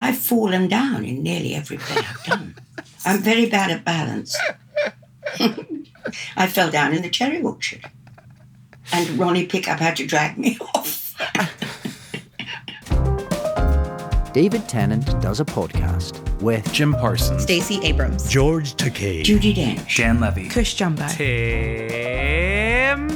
[0.00, 2.54] I've fallen down in nearly every play I've done.
[3.04, 4.36] I'm very bad at balance.
[6.36, 7.84] I fell down in the cherry orchard.
[8.92, 11.02] And Ronnie Pickup had to drag me off.
[14.32, 20.20] David Tennant does a podcast with Jim Parsons, Stacey Abrams, George Takei, Judi Dench, Dan
[20.20, 23.06] Levy, Cush Jumbo, Tim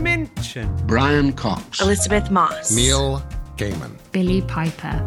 [0.00, 3.20] Minchin, Brian Cox, Elisabeth Moss, Neil
[3.56, 5.02] Gaiman, Billie Piper.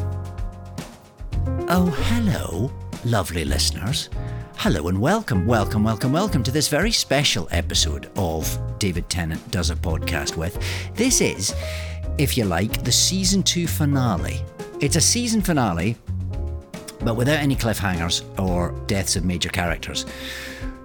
[1.45, 2.71] Oh, hello,
[3.03, 4.09] lovely listeners.
[4.55, 9.69] Hello and welcome, welcome, welcome, welcome to this very special episode of David Tennant Does
[9.69, 10.57] a Podcast with.
[10.95, 11.53] This is,
[12.17, 14.39] if you like, the season two finale.
[14.79, 15.97] It's a season finale,
[17.01, 20.05] but without any cliffhangers or deaths of major characters.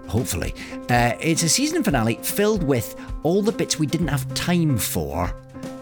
[0.09, 0.55] Hopefully.
[0.91, 5.33] Uh, it's a season finale filled with all the bits we didn't have time for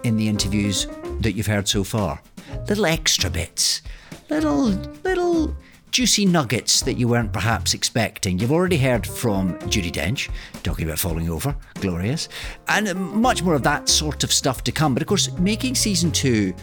[0.04, 0.86] in the interviews
[1.20, 2.20] that you've heard so far.
[2.68, 3.80] Little extra bits
[4.28, 4.68] little
[5.04, 5.54] little
[5.90, 8.38] juicy nuggets that you weren't perhaps expecting.
[8.38, 10.28] You've already heard from Judi Dench
[10.62, 12.28] talking about falling over, glorious,
[12.68, 14.94] and much more of that sort of stuff to come.
[14.94, 16.54] But of course, making season two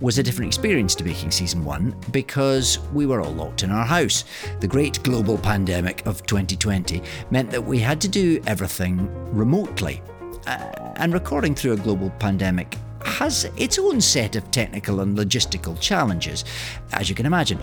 [0.00, 3.84] was a different experience to making season one because we were all locked in our
[3.84, 4.24] house.
[4.60, 10.02] The great global pandemic of 2020 meant that we had to do everything remotely.
[10.46, 15.80] Uh, and recording through a global pandemic has its own set of technical and logistical
[15.80, 16.44] challenges,
[16.92, 17.58] as you can imagine,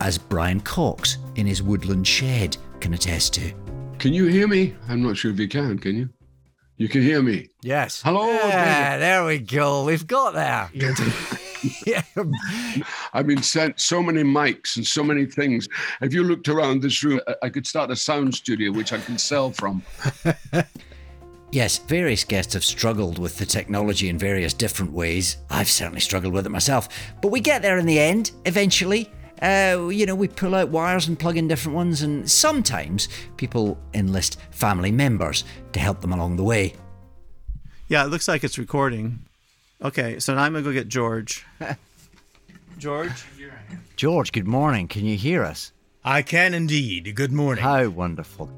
[0.00, 3.52] as Brian Cox in his woodland shed can attest to.
[3.98, 4.74] Can you hear me?
[4.88, 6.08] I'm not sure if you can, can you?
[6.76, 7.48] You can hear me.
[7.62, 8.00] Yes.
[8.02, 8.26] Hello.
[8.28, 9.84] Yeah, there we go.
[9.84, 10.70] We've got there.
[11.86, 12.02] yeah.
[13.12, 15.68] I've been sent so many mics and so many things.
[16.00, 19.18] If you looked around this room, I could start a sound studio which I can
[19.18, 19.82] sell from.
[21.50, 25.38] Yes, various guests have struggled with the technology in various different ways.
[25.48, 26.88] I've certainly struggled with it myself.
[27.22, 29.10] But we get there in the end, eventually.
[29.40, 33.78] Uh, you know, we pull out wires and plug in different ones, and sometimes people
[33.94, 36.74] enlist family members to help them along the way.
[37.88, 39.20] Yeah, it looks like it's recording.
[39.82, 41.46] Okay, so now I'm going to go get George.
[42.78, 43.24] George?
[43.96, 44.86] George, good morning.
[44.86, 45.72] Can you hear us?
[46.04, 47.14] I can indeed.
[47.14, 47.64] Good morning.
[47.64, 48.50] How wonderful.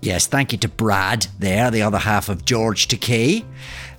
[0.00, 3.44] Yes, thank you to Brad there, the other half of George Takei,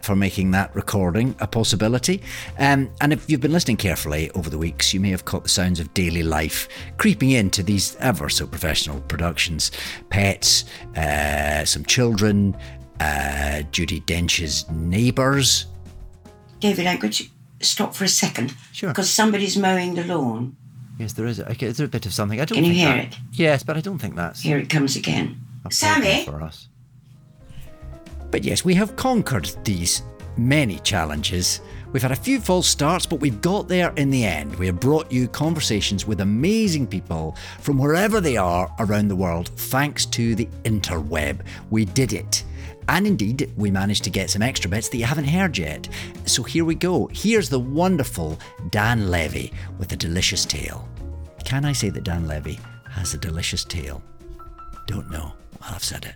[0.01, 2.21] for making that recording a possibility.
[2.57, 5.49] Um, and if you've been listening carefully over the weeks, you may have caught the
[5.49, 9.71] sounds of daily life creeping into these ever so professional productions.
[10.09, 10.63] Pets,
[10.95, 12.55] uh, some children,
[13.01, 15.65] uh, Judi Dench's neighbours.
[16.61, 17.15] David, I could
[17.59, 18.53] stop for a second.
[18.71, 18.89] Sure.
[18.89, 20.55] Because somebody's mowing the lawn.
[20.97, 21.41] Yes, there is.
[21.41, 22.39] Okay, is there a bit of something?
[22.39, 23.17] I don't Can you hear that- it?
[23.33, 25.41] Yes, but I don't think that's Here it comes again.
[25.65, 26.07] A Sammy?
[26.07, 26.25] Eh?
[26.25, 26.69] for us.
[28.31, 30.03] But yes, we have conquered these
[30.37, 31.61] many challenges.
[31.91, 34.55] We've had a few false starts, but we've got there in the end.
[34.55, 39.49] We have brought you conversations with amazing people from wherever they are around the world,
[39.49, 41.41] thanks to the interweb.
[41.71, 42.43] We did it.
[42.87, 45.87] And indeed, we managed to get some extra bits that you haven't heard yet.
[46.25, 47.07] So here we go.
[47.11, 48.39] Here's the wonderful
[48.69, 50.87] Dan Levy with a delicious tale.
[51.43, 52.59] Can I say that Dan Levy
[52.89, 54.01] has a delicious tale?
[54.87, 55.33] Don't know.
[55.61, 56.15] Well, I've said it.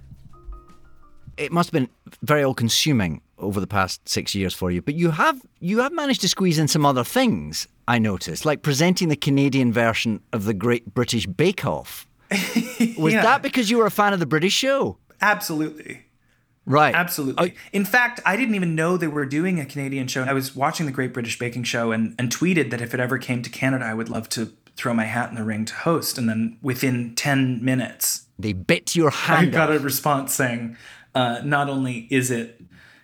[1.35, 1.89] It must have been
[2.21, 5.91] very all consuming over the past six years for you, but you have you have
[5.91, 10.45] managed to squeeze in some other things, I noticed, like presenting the Canadian version of
[10.45, 12.07] the Great British Bake Off.
[12.97, 13.23] Was Yeah.
[13.23, 14.97] that because you were a fan of the British show?
[15.21, 16.03] Absolutely.
[16.65, 16.95] Right.
[16.95, 17.55] Absolutely.
[17.73, 20.23] In fact, I didn't even know they were doing a Canadian show.
[20.23, 23.17] I was watching the Great British Baking Show and, and tweeted that if it ever
[23.17, 26.17] came to Canada, I would love to throw my hat in the ring to host.
[26.17, 29.77] And then within 10 minutes, they bit your I hand got off.
[29.77, 30.77] a response saying,
[31.15, 32.61] uh, not only is it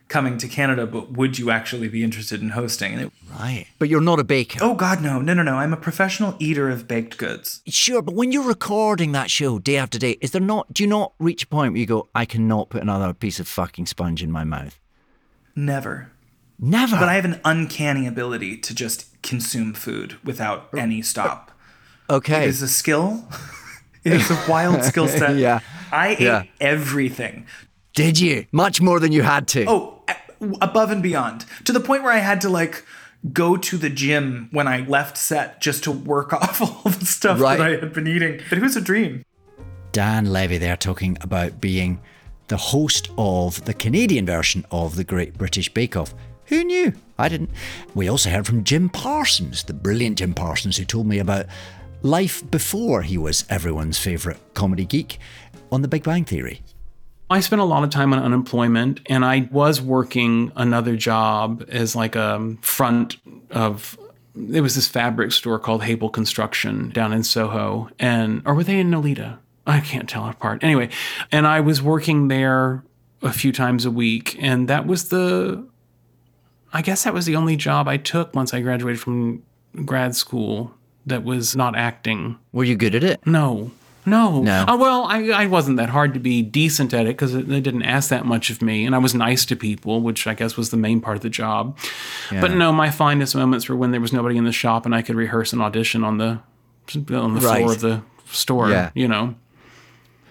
[0.08, 2.94] coming to Canada, but would you actually be interested in hosting?
[3.00, 3.68] It, Right.
[3.78, 4.58] But you're not a baker.
[4.62, 5.56] oh, God, no, no, no, no.
[5.58, 7.62] I'm a professional eater of baked goods.
[7.68, 10.90] Sure, but when you're recording that show day after day, is there not do you
[10.90, 14.24] not reach a point where you go, I cannot put another piece of fucking sponge
[14.24, 14.80] in my mouth?
[15.56, 16.12] Never.
[16.58, 16.96] Never.
[16.98, 21.52] But I have an uncanny ability to just consume food without any stop.
[22.10, 22.46] Okay.
[22.46, 23.28] It is a skill.
[24.04, 25.36] it is a wild skill set.
[25.38, 25.60] Yeah.
[25.92, 26.44] I ate Yeah.
[26.62, 27.46] everything.
[27.94, 28.46] Did you?
[28.52, 29.66] Much more than you had to.
[29.68, 30.02] Oh,
[30.62, 31.46] above and beyond.
[31.66, 32.86] To the point where I had to like
[33.34, 37.40] go to the gym when I left set just to work off all the stuff
[37.42, 37.58] Right.
[37.58, 38.40] that I had been eating.
[38.50, 39.24] But it was a dream.
[39.92, 42.00] Dan Levy there talking about being
[42.48, 46.14] the host of the Canadian version of the Great British Bake Off.
[46.46, 46.94] Who knew?
[47.18, 47.50] I didn't.
[47.94, 51.46] We also heard from Jim Parsons, the brilliant Jim Parsons, who told me about
[52.02, 55.20] life before he was everyone's favourite comedy geek
[55.72, 56.62] on The Big Bang Theory.
[57.30, 61.96] I spent a lot of time on unemployment and I was working another job as
[61.96, 63.18] like a front
[63.52, 63.98] of
[64.36, 68.80] there was this fabric store called Hable Construction down in Soho and or were they
[68.80, 69.38] in Nolita?
[69.68, 70.64] I can't tell apart.
[70.64, 70.90] Anyway,
[71.32, 72.84] and I was working there
[73.22, 75.68] a few times a week and that was the
[76.74, 79.44] I guess that was the only job I took once I graduated from
[79.86, 80.74] grad school
[81.06, 82.38] that was not acting.
[82.52, 83.26] Were you good at it?
[83.26, 83.72] No.
[84.06, 84.42] No.
[84.42, 84.66] No.
[84.68, 87.84] Uh, well, I, I wasn't that hard to be decent at it because they didn't
[87.84, 88.86] ask that much of me.
[88.86, 91.30] And I was nice to people, which I guess was the main part of the
[91.30, 91.78] job.
[92.32, 95.02] But no, my finest moments were when there was nobody in the shop and I
[95.02, 96.40] could rehearse an audition on the
[97.14, 97.60] on the Right.
[97.60, 98.02] floor of the
[98.32, 98.90] store, Yeah.
[98.96, 99.36] you know.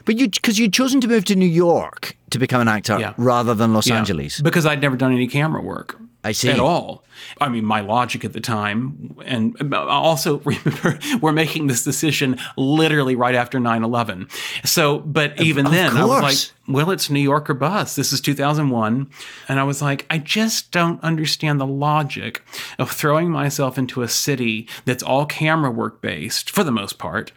[0.05, 3.13] But you, because you'd chosen to move to New York to become an actor Yeah.
[3.17, 3.99] rather than Los Yeah.
[3.99, 4.41] Angeles.
[4.41, 6.01] Because I'd never done any camera work.
[6.29, 6.51] I see.
[6.51, 7.05] At all.
[7.41, 12.39] I mean, my logic at the time, and uh, also remember we're making this decision
[12.59, 14.29] literally right after 9 11.
[14.65, 16.37] So, but even of then, I was like,
[16.69, 17.97] well, it's New York or bust.
[17.97, 19.11] This is 2001.
[19.49, 22.43] And I was like, I just don't understand the logic
[22.79, 27.33] of throwing myself into a city that's all camera work based for the most part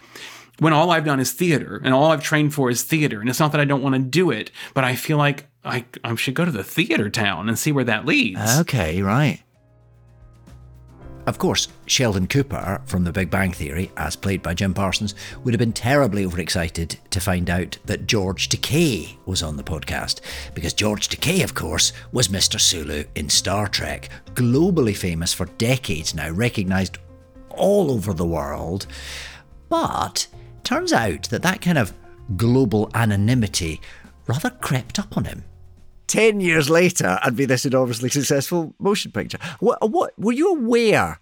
[0.60, 3.20] when all I've done is theater and all I've trained for is theater.
[3.20, 5.86] And it's not that I don't want to do it, but I feel like I,
[6.04, 8.60] I should go to the theater town and see where that leads.
[8.60, 9.42] Okay, right.
[11.28, 15.14] Of course, Sheldon Cooper from The Big Bang Theory, as played by Jim Parsons,
[15.44, 20.22] would have been terribly overexcited to find out that George Takei was on the podcast.
[20.56, 22.60] Because George Takei, of course, was Mr.
[22.60, 26.98] Sulu in Star Trek, globally famous for decades now, recognised
[27.50, 28.88] all over the world.
[29.70, 30.28] But
[30.64, 31.94] turns out that that kind of
[32.36, 33.82] global anonymity
[34.28, 35.44] rather crept up on him.
[36.08, 39.40] Ten years later, I'd be this enormously successful motion picture.
[39.60, 41.20] What, what were you aware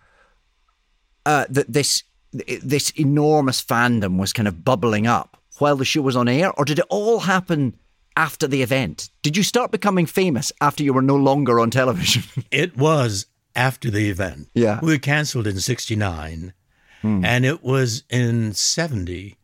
[1.26, 6.16] uh, that this this enormous fandom was kind of bubbling up while the show was
[6.16, 7.78] on air, or did it all happen
[8.16, 9.10] after the event?
[9.22, 12.24] Did you start becoming famous after you were no longer on television?
[12.52, 14.50] It was after the event.
[14.54, 14.80] Yeah.
[14.82, 16.54] We were canceled in 69.
[17.02, 19.38] And it was in 70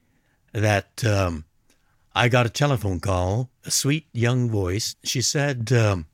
[0.51, 1.45] that um,
[2.13, 4.95] I got a telephone call, a sweet young voice.
[5.03, 6.07] She said, um,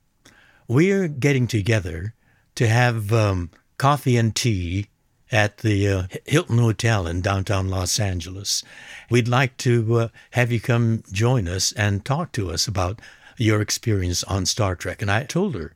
[0.68, 2.14] We're getting together
[2.54, 4.86] to have um, coffee and tea
[5.30, 8.62] at the uh, Hilton Hotel in downtown Los Angeles.
[9.10, 13.00] We'd like to uh, have you come join us and talk to us about
[13.38, 15.02] your experience on Star Trek.
[15.02, 15.74] And I told her,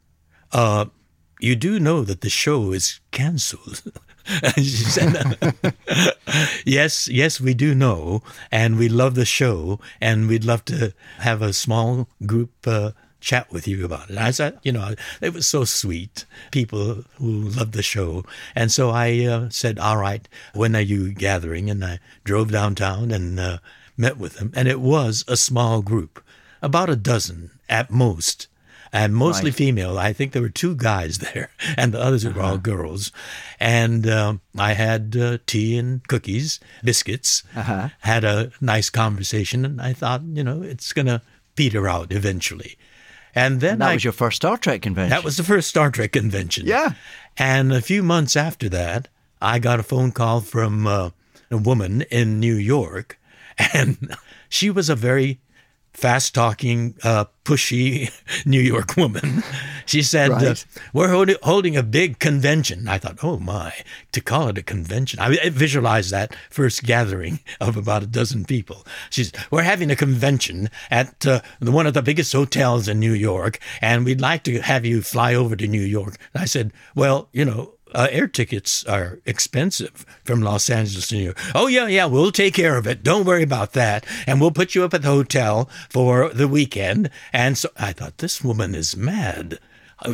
[0.53, 0.87] uh,
[1.41, 3.83] you do know that the show is canceled.
[4.43, 5.55] And she said,
[6.65, 8.23] yes, yes, we do know.
[8.51, 9.81] And we love the show.
[10.01, 14.19] And we'd love to have a small group uh, chat with you about it.
[14.19, 16.25] I said, you know, it was so sweet.
[16.51, 18.25] People who loved the show.
[18.55, 21.71] And so I uh, said, all right, when are you gathering?
[21.71, 23.59] And I drove downtown and uh,
[23.97, 24.53] met with them.
[24.55, 26.23] And it was a small group,
[26.63, 28.49] about a dozen at most
[28.97, 29.99] and mostly female.
[29.99, 33.13] I think there were two guys there, and the others were all girls.
[33.61, 37.43] And um, I had uh, tea and cookies, biscuits,
[38.01, 41.21] had a nice conversation, and I thought, you know, it's going to
[41.57, 42.77] peter out eventually.
[43.35, 45.11] And then that I, was your first Star Trek convention.
[45.11, 46.67] that was the first Star Trek convention.
[46.67, 46.93] Yeah.
[47.37, 49.09] And a few months after that,
[49.43, 51.11] I got a phone call from uh,
[51.51, 53.19] a woman in New York,
[53.75, 54.17] and
[54.49, 55.41] she was a very
[55.97, 58.11] fast talking, uh, pushy
[58.47, 59.43] New York woman.
[59.89, 60.57] She said, uh,
[60.93, 62.89] We're holding, holding a big convention.
[62.89, 63.73] I thought, oh my,
[64.11, 65.21] to call it a convention.
[65.21, 68.85] I, I visualized that first gathering of about a dozen people.
[69.11, 72.99] She said, We're having a convention at uh, the, one of the biggest hotels in
[72.99, 76.17] New York, and we'd like to have you fly over to New York.
[76.35, 81.15] And I said, Well, you know, uh, air tickets are expensive from Los Angeles to
[81.15, 81.39] New York.
[81.55, 83.03] Oh, yeah, yeah, we'll take care of it.
[83.03, 84.05] Don't worry about that.
[84.27, 87.09] And we'll put you up at the hotel for the weekend.
[87.33, 89.59] And so I thought, this woman is mad.
[90.01, 90.13] Uh,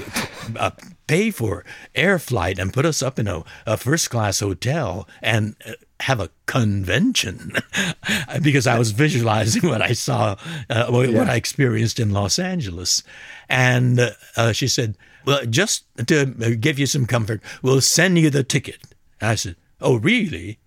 [0.61, 0.71] uh,
[1.09, 1.65] pay for
[1.97, 6.21] air flight and put us up in a, a first class hotel and uh, have
[6.21, 7.53] a convention
[8.43, 10.37] because I was visualizing what I saw,
[10.71, 13.03] uh, what what I experienced in Los Angeles.
[13.49, 16.26] And uh, she said, Well, just to
[16.57, 18.79] give you some comfort, we'll send you the ticket.
[19.21, 20.59] I said, Oh, really?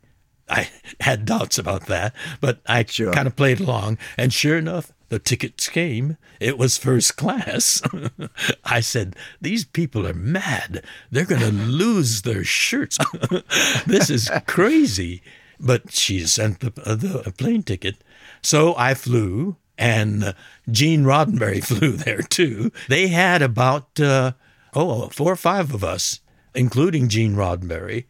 [0.49, 0.69] I
[1.01, 3.11] had doubts about that, but I Sure.
[3.13, 3.97] kind of played along.
[4.17, 6.17] And sure enough, the tickets came.
[6.39, 7.81] It was first class.
[8.65, 10.83] I said, These people are mad.
[11.11, 12.97] They're going to lose their shirts.
[13.85, 15.21] this is crazy.
[15.59, 17.95] But she sent the, uh, the plane ticket.
[18.41, 20.33] So I flew, and uh,
[20.69, 22.71] Gene Roddenberry flew there too.
[22.89, 24.33] They had about, uh,
[24.75, 26.19] oh, four or five of us,
[26.53, 28.05] including Gene Roddenberry.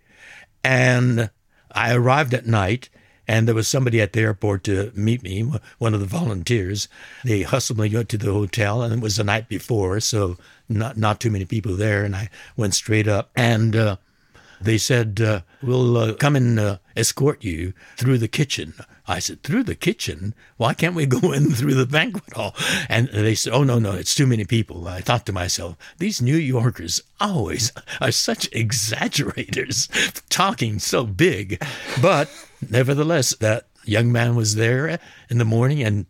[0.64, 1.30] And
[1.72, 2.90] I arrived at night
[3.28, 6.88] and there was somebody at the airport to meet me, one of the volunteers.
[7.24, 10.38] They hustled me to the hotel, and it was the night before, so
[10.70, 12.04] not not too many people there.
[12.04, 13.98] And I went straight up, and uh,
[14.62, 18.74] they said, uh, "We'll uh, come and uh, escort you through the kitchen."
[19.08, 20.34] I said, "Through the kitchen?
[20.58, 22.56] Why can't we go in through the banquet hall?"
[22.90, 26.22] And they said, "Oh no, no, it's too many people." I thought to myself, "These
[26.22, 27.72] New Yorkers always
[28.02, 29.90] are such exaggerators,
[30.30, 31.62] talking so big."
[32.02, 32.30] But
[32.70, 36.06] nevertheless, that young man was there in the morning and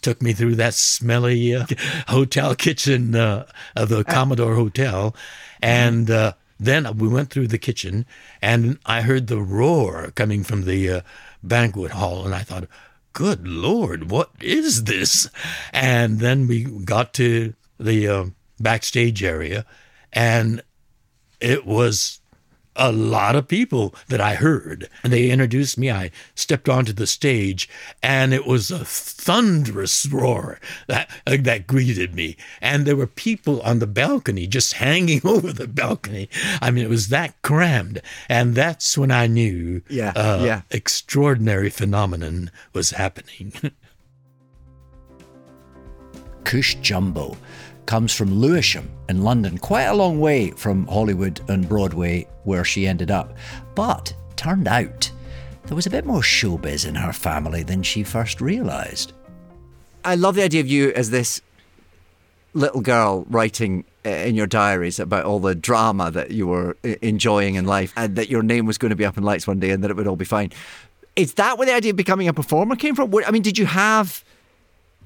[0.00, 1.66] took me through that smelly uh,
[2.06, 5.14] hotel kitchen uh, of the Commodore Hotel,
[5.60, 6.10] and.
[6.10, 8.06] Uh, then we went through the kitchen,
[8.42, 11.00] and I heard the roar coming from the uh,
[11.42, 12.68] banquet hall, and I thought,
[13.12, 15.28] "Good Lord, what is this?"
[15.72, 18.24] And then we got to the uh,
[18.58, 19.64] backstage area,
[20.12, 20.62] and
[21.40, 22.20] it was
[22.78, 24.88] a lot of people that I heard.
[25.02, 25.90] And they introduced me.
[25.90, 27.68] I stepped onto the stage,
[28.02, 32.36] and it was a thunderous roar that uh, that greeted me.
[32.60, 36.28] And there were people on the balcony just hanging over the balcony.
[36.62, 40.62] I mean, it was that crammed, and that's when I knew, Yeah, uh, yeah.
[40.70, 43.52] extraordinary phenomenon was happening.
[46.44, 47.36] Cush Jumbo
[47.88, 52.86] comes from Lewisham in London, quite a long way from Hollywood and Broadway where she
[52.86, 53.34] ended up.
[53.74, 55.10] But turned out
[55.64, 59.14] there was a bit more showbiz in her family than she first realised.
[60.04, 61.40] I love the idea of you as this
[62.52, 66.94] little girl writing uh, in your diaries about all the drama that you were uh,
[67.00, 69.60] enjoying in life and that your name was going to be up in lights one
[69.60, 70.52] day and that it would all be fine.
[71.16, 73.14] Is that where the idea of becoming a performer came from?
[73.26, 74.22] I mean, did you have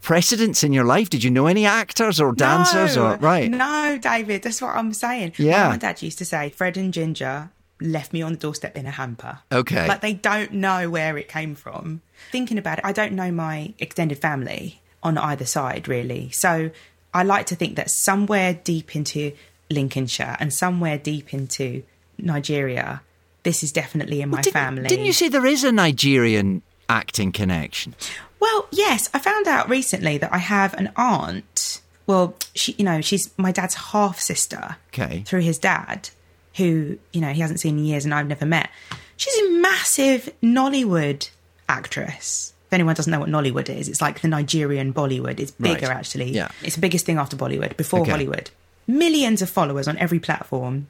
[0.02, 1.08] precedents in your life?
[1.08, 3.50] Did you know any actors or dancers no, or right?
[3.50, 5.32] No, David, that's what I'm saying.
[5.38, 5.68] Yeah.
[5.68, 8.90] My dad used to say Fred and Ginger left me on the doorstep in a
[8.90, 9.40] hamper.
[9.50, 9.88] Okay.
[9.88, 12.02] Like they don't know where it came from.
[12.30, 16.30] Thinking about it, I don't know my extended family on either side really.
[16.30, 16.70] So
[17.14, 19.32] I like to think that somewhere deep into
[19.70, 21.82] Lincolnshire and somewhere deep into
[22.18, 23.02] Nigeria,
[23.42, 24.88] this is definitely in my Didn't- family.
[24.88, 27.94] Didn't you say there is a Nigerian acting connection?
[28.42, 31.80] Well, yes, I found out recently that I have an aunt.
[32.08, 34.76] Well, she, you know, she's my dad's half sister.
[34.88, 35.22] Okay.
[35.24, 36.10] Through his dad,
[36.56, 38.68] who you know he hasn't seen in years and I've never met.
[39.16, 41.30] She's a massive Nollywood
[41.68, 42.52] actress.
[42.66, 45.38] If anyone doesn't know what Nollywood is, it's like the Nigerian Bollywood.
[45.38, 45.96] It's bigger Right.
[45.96, 46.32] actually.
[46.32, 46.48] Yeah.
[46.62, 48.10] It's the biggest thing after Bollywood, before Okay.
[48.10, 48.50] Hollywood.
[48.88, 50.88] Millions of followers on every platform.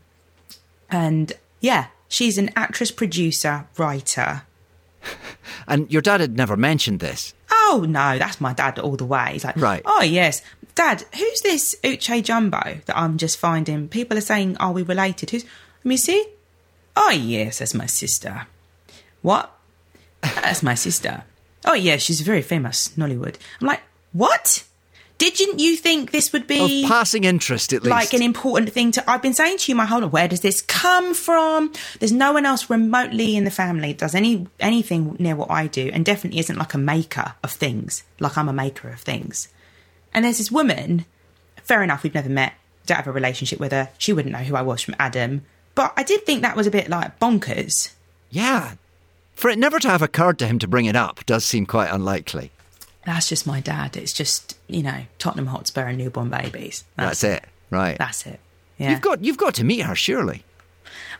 [0.90, 4.42] And yeah, she's an actress, producer, writer.
[5.68, 7.34] And your dad had never mentioned this.
[7.50, 9.30] Oh no, that's my dad all the way.
[9.34, 9.82] He's like, Right.
[9.84, 10.42] Oh yes,
[10.74, 11.04] Dad.
[11.16, 13.88] Who's this Uche Jumbo that I'm just finding?
[13.88, 15.44] People are saying, "Are we related?" Who's?
[15.44, 16.26] Let me see.
[16.96, 18.46] Oh yes, that's my sister.
[19.22, 19.54] What?
[20.22, 21.24] That's my sister.
[21.64, 23.36] Oh yeah, she's very famous Nollywood.
[23.60, 23.82] I'm like,
[24.12, 24.64] what?
[25.30, 27.90] Didn't you think this would be Of passing interest, at least.
[27.90, 30.40] like an important thing to I've been saying to you my whole life, where does
[30.40, 31.72] this come from?
[32.00, 35.66] There's no one else remotely in the family that does any anything near what I
[35.68, 39.48] do and definitely isn't like a maker of things, like I'm a maker of things.
[40.12, 41.06] And there's this woman,
[41.62, 42.54] fair enough, we've never met,
[42.86, 43.90] don't have a relationship with her.
[43.98, 45.44] She wouldn't know who I was from Adam.
[45.74, 47.92] But I did think that was a bit like bonkers.
[48.30, 48.74] yeah.
[49.34, 51.90] For it never to have occurred to him to bring it up does seem quite
[51.90, 52.52] unlikely.
[53.04, 53.96] That's just my dad.
[53.96, 56.84] It's just, you know, Tottenham Hotspur and newborn babies.
[56.96, 57.44] That's, it.
[57.70, 57.98] Right.
[57.98, 58.38] That's it.
[58.78, 58.90] Yeah.
[58.90, 60.44] You've got you've got to meet her, surely.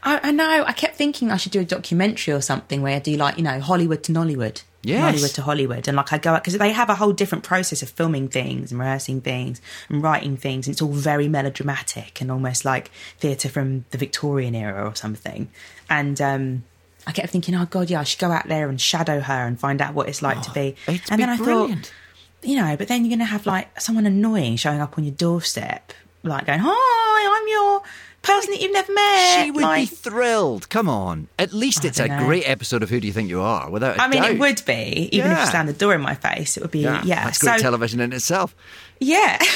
[0.03, 0.65] I, I know.
[0.67, 3.45] I kept thinking I should do a documentary or something where I do like you
[3.45, 5.03] know Hollywood to Nollywood, Yes.
[5.03, 7.83] Hollywood to Hollywood, and like I go out because they have a whole different process
[7.83, 10.67] of filming things and rehearsing things and writing things.
[10.67, 15.51] And it's all very melodramatic and almost like theatre from the Victorian era or something.
[15.89, 16.65] And um,
[17.07, 19.59] I kept thinking, oh god, yeah, I should go out there and shadow her and
[19.59, 20.77] find out what it's like to oh, be.
[20.87, 21.87] And then I brilliant.
[21.87, 25.05] thought, you know, but then you're going to have like someone annoying showing up on
[25.05, 25.93] your doorstep,
[26.23, 27.83] like going, "Hi, I'm your
[28.23, 30.69] person that you've never met." She would like, be thrilled.
[30.69, 31.29] Come on.
[31.39, 32.25] At least I it's a dunno.
[32.25, 34.31] great episode of Who Do You Think You Are, without a I mean, doubt.
[34.33, 35.45] it would be, even if Yeah.
[35.45, 37.03] you slammed the door in my face, it would be, yeah.
[37.05, 38.55] That's great so, television in itself.
[39.01, 39.39] yeah.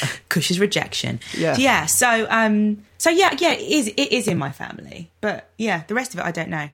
[0.28, 1.20] Cush's rejection.
[1.36, 1.56] Yeah.
[1.58, 1.86] Yeah.
[1.86, 5.10] So, um, so yeah, yeah, it is, it is in my family.
[5.20, 6.68] But yeah, the rest of it, I don't know.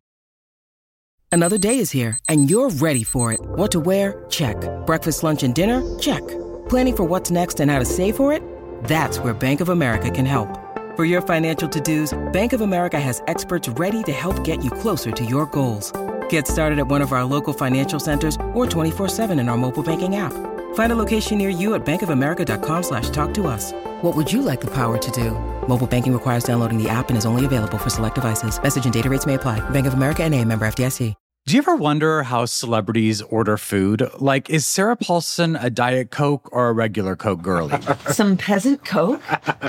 [1.31, 3.41] Another day is here, and you're ready for it.
[3.41, 4.25] What to wear?
[4.29, 4.57] Check.
[4.85, 5.81] Breakfast, lunch, and dinner?
[5.99, 6.21] Check.
[6.69, 8.43] Planning for what's next and how to save for it?
[8.85, 10.59] That's where Bank of America can help.
[10.95, 15.11] For your financial to-dos, Bank of America has experts ready to help get you closer
[15.11, 15.91] to your goals.
[16.29, 20.17] Get started at one of our local financial centers or 24-7 in our mobile banking
[20.17, 20.35] app.
[20.75, 23.73] Find a location near you at bankofamerica.com slash talk to us.
[24.02, 25.31] What would you like the power to do?
[25.67, 28.62] Mobile banking requires downloading the app and is only available for select devices.
[28.62, 29.61] Message and data rates may apply.
[29.71, 31.14] Bank of America and a member FDIC.
[31.45, 34.09] Do you ever wonder how celebrities order food?
[34.21, 37.76] Like, is Sarah Paulson a Diet Coke or a regular Coke girlie?
[38.11, 39.21] Some peasant Coke?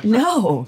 [0.03, 0.67] No.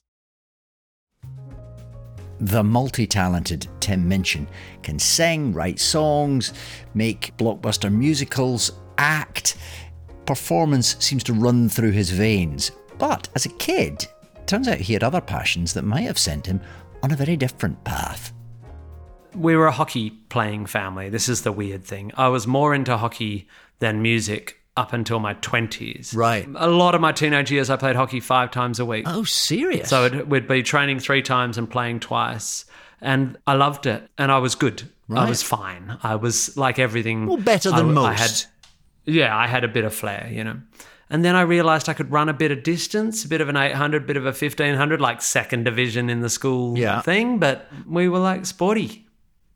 [2.41, 4.47] The multi talented Tim Minchin
[4.81, 6.53] can sing, write songs,
[6.95, 9.57] make blockbuster musicals, act.
[10.25, 12.71] Performance seems to run through his veins.
[12.97, 14.07] But as a kid,
[14.47, 16.61] turns out he had other passions that might have sent him
[17.03, 18.33] on a very different path.
[19.35, 21.09] We were a hockey playing family.
[21.09, 22.11] This is the weird thing.
[22.17, 23.47] I was more into hockey
[23.79, 26.15] than music up until my 20s.
[26.15, 26.47] Right.
[26.55, 29.03] A lot of my teenage years, I played hockey five times a week.
[29.07, 29.89] Oh, serious?
[29.89, 32.65] So it, we'd be training three times and playing twice.
[33.01, 34.07] And I loved it.
[34.17, 34.83] And I was good.
[35.07, 35.25] Right.
[35.25, 35.97] I was fine.
[36.03, 37.27] I was like everything.
[37.27, 38.05] Well, better than I, most.
[38.07, 38.31] I had,
[39.05, 40.61] yeah, I had a bit of flair, you know.
[41.09, 43.57] And then I realized I could run a bit of distance, a bit of an
[43.57, 47.01] 800, bit of a 1500, like second division in the school Yeah.
[47.01, 47.37] thing.
[47.39, 49.05] But we were like sporty,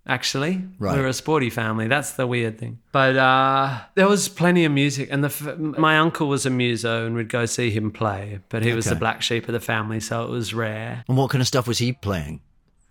[0.07, 0.63] actually.
[0.79, 0.95] Right.
[0.95, 1.87] We were a sporty family.
[1.87, 2.79] That's the weird thing.
[2.91, 5.09] But uh, there was plenty of music.
[5.11, 8.39] And the f- my uncle was a muso and we'd go see him play.
[8.49, 11.03] But he was the black sheep of the family, so it was rare.
[11.07, 12.41] And what kind of stuff was he playing?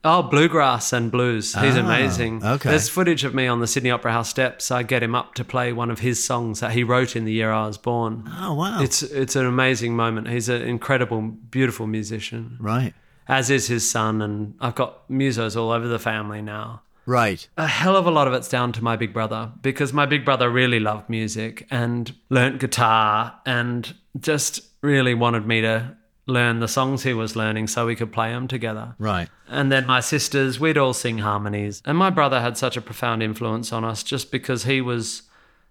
[0.06, 1.54] Oh, bluegrass and blues.
[1.54, 2.44] He's Ah, amazing.
[2.44, 2.68] okay.
[2.68, 4.70] There's footage of me on the Sydney Opera House steps.
[4.70, 7.32] I get him up to play one of his songs that he wrote in the
[7.32, 8.28] year I was born.
[8.38, 8.82] Oh, wow.
[8.82, 10.28] It's it's an amazing moment.
[10.28, 12.58] He's an incredible, beautiful musician.
[12.60, 12.92] Right.
[13.28, 16.82] As is his son, and I've got musos all over the family now.
[17.06, 17.46] Right.
[17.56, 20.24] A hell of a lot of it's down to my big brother because my big
[20.24, 26.68] brother really loved music and learnt guitar and just really wanted me to learn the
[26.68, 28.94] songs he was learning so we could play them together.
[28.98, 29.28] Right.
[29.48, 31.82] And then my sisters, we'd all sing harmonies.
[31.84, 35.22] And my brother had such a profound influence on us just because he was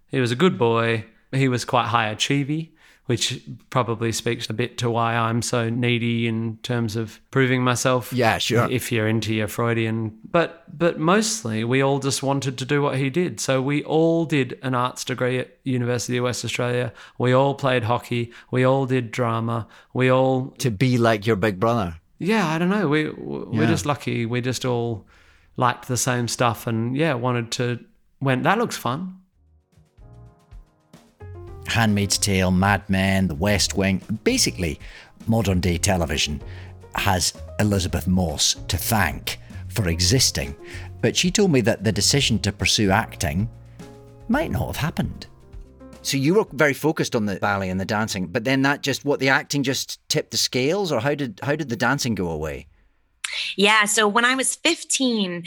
[0.08, 1.06] he was a good boy.
[1.32, 2.73] He was quite high achievy,
[3.06, 8.12] which probably speaks a bit to why I'm so needy in terms of proving myself.
[8.12, 8.70] Yeah, sure.
[8.70, 10.18] If you're into your Freudian.
[10.30, 13.40] But but mostly we all just wanted to do what he did.
[13.40, 16.92] So we all did an arts degree at University of West Australia.
[17.18, 18.32] We all played hockey.
[18.50, 19.66] We all did drama.
[19.92, 21.96] We all To be like your big brother.
[22.18, 22.88] yeah, I don't know.
[22.88, 23.66] We we're Yeah.
[23.66, 24.24] just lucky.
[24.24, 25.06] We just all
[25.56, 27.78] liked the same stuff, and yeah, wanted to.
[28.20, 29.18] Went that looks fun.
[31.66, 34.02] Handmaid's Tale, Mad Men, The West Wing.
[34.24, 34.78] Basically,
[35.26, 36.42] modern day television
[36.94, 40.54] has Elisabeth Moss to thank for existing.
[41.00, 43.48] But she told me that the decision to pursue acting
[44.28, 45.26] might not have happened.
[46.02, 49.04] So you were very focused on the ballet and the dancing, but then that just
[49.04, 52.28] what the acting just tipped the scales, or how did how did the dancing go
[52.28, 52.66] away?
[53.56, 53.86] Yeah.
[53.86, 55.44] So when I was 15,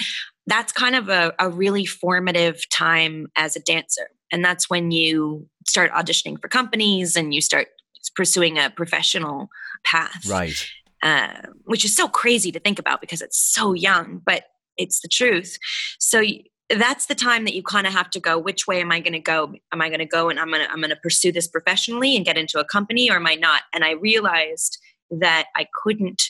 [0.47, 4.09] that's kind of a, a really formative time as a dancer.
[4.31, 7.67] And that's when you start auditioning for companies and you start
[8.15, 9.49] pursuing a professional
[9.83, 10.25] path.
[10.27, 10.65] Right.
[11.03, 14.45] Uh, which is so crazy to think about because it's so young, but
[14.77, 15.57] it's the truth.
[15.99, 16.23] So
[16.69, 18.37] that's the time that you kind of have to go.
[18.37, 19.53] Which way am I going to go?
[19.71, 22.15] Am I going to go and I'm going to I'm going to pursue this professionally
[22.15, 23.63] and get into a company, or am I not?
[23.73, 24.77] And I realized
[25.11, 26.23] that I couldn't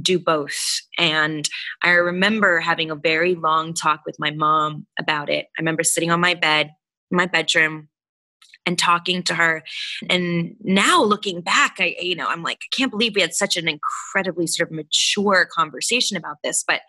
[0.00, 0.80] do both.
[0.98, 1.48] And
[1.82, 5.46] I remember having a very long talk with my mom about it.
[5.58, 6.70] I remember sitting on my bed
[7.10, 7.88] in my bedroom
[8.66, 9.62] and talking to her.
[10.08, 13.56] And now looking back, I, you know, I'm like, I can't believe we had such
[13.56, 16.64] an incredibly sort of mature conversation about this.
[16.66, 16.82] But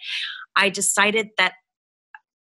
[0.55, 1.53] I decided that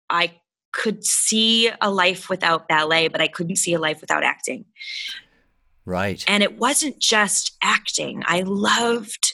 [0.10, 0.34] I
[0.72, 4.66] could see a life without ballet, but I couldn't see a life without acting.
[5.86, 6.24] Right.
[6.28, 8.24] And it wasn't just acting.
[8.26, 9.34] I loved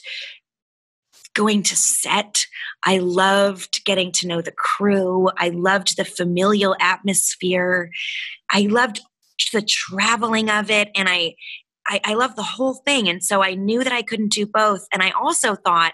[1.34, 2.44] going to set.
[2.84, 5.30] I loved getting to know the crew.
[5.38, 7.90] I loved the familial atmosphere.
[8.50, 9.00] I loved
[9.52, 10.90] the traveling of it.
[10.94, 11.34] And I,
[11.86, 13.08] I, I loved the whole thing.
[13.08, 14.86] And so I knew that I couldn't do both.
[14.92, 15.92] And I also thought,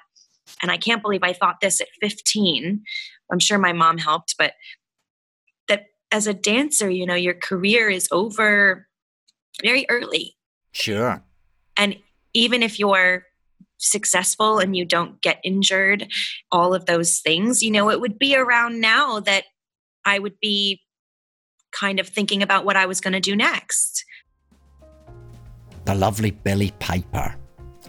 [0.62, 2.82] and I can't believe I thought this at 15.
[3.30, 4.54] I'm sure my mom helped, but
[5.68, 8.86] that as a dancer, you know, your career is over
[9.62, 10.36] very early.
[10.72, 11.22] Sure.
[11.76, 11.96] And
[12.34, 13.24] even if you're
[13.78, 16.08] successful and you don't get injured,
[16.50, 19.44] all of those things, you know, it would be around now that
[20.04, 20.80] I would be
[21.72, 24.04] kind of thinking about what I was going to do next.
[25.84, 27.34] The lovely Billie Piper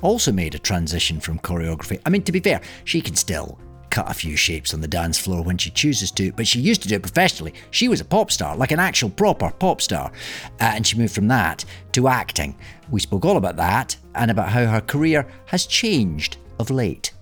[0.02, 2.00] also made a transition from choreography.
[2.06, 5.18] I mean, to be fair, she can still cut a few shapes on the dance
[5.18, 7.54] floor when she chooses to, but she used to do it professionally.
[7.72, 10.12] She was a pop star, like an actual proper pop star.
[10.60, 12.56] Uh, and she moved from that to acting.
[12.90, 17.14] We spoke all about that and about how her career has changed of late.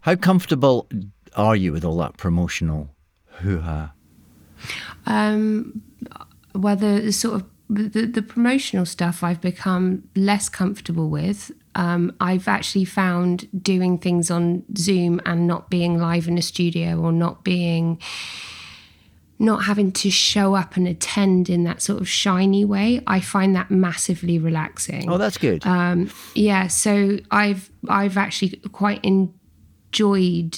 [0.00, 0.88] How comfortable
[1.36, 2.90] are you with all that promotional
[3.26, 3.92] hoo ha?
[5.06, 5.82] Um,
[6.54, 11.50] well, the sort of the, the promotional stuff I've become less comfortable with.
[11.74, 17.00] Um, I've actually found doing things on Zoom and not being live in a studio
[17.00, 18.00] or not being
[19.40, 23.56] not having to show up and attend in that sort of shiny way i find
[23.56, 25.66] that massively relaxing Oh, that's good.
[25.66, 30.56] um, yeah so i've i've actually quite enjoyed